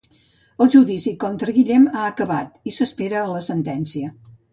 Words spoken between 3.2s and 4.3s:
la sentència.